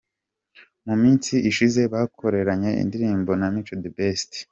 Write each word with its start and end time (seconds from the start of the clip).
Mu 0.87 0.95
minsi 1.03 1.33
ishize 1.49 1.81
bakoranye 1.93 2.71
indirimbo 2.81 3.31
na 3.39 3.47
Mico 3.53 3.73
The 3.83 3.89
Best. 3.97 4.31